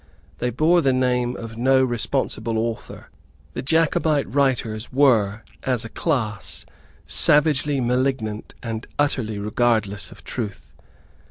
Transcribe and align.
They 0.39 0.49
bore 0.49 0.81
the 0.81 0.93
name 0.93 1.35
of 1.37 1.59
no 1.59 1.83
responsible 1.83 2.57
author. 2.57 3.11
The 3.53 3.61
Jacobite 3.61 4.27
writers 4.33 4.91
were, 4.91 5.43
as 5.61 5.85
a 5.85 5.89
class, 5.89 6.65
savagely 7.05 7.79
malignant 7.79 8.55
and 8.63 8.87
utterly 8.97 9.37
regardless 9.37 10.11
of 10.11 10.23
truth. 10.23 10.73